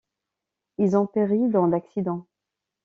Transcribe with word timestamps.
Ils 0.79 0.97
ont 0.97 1.05
péri 1.05 1.47
dans 1.49 1.67
l'accident. 1.67 2.25